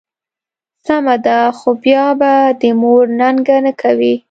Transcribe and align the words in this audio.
سمه 0.85 1.15
ده، 1.25 1.37
خو 1.57 1.69
بیا 1.83 2.05
به 2.19 2.33
د 2.61 2.63
مور 2.81 3.03
ننګه 3.19 3.57
نه 3.65 3.71
کوې. 3.81 4.13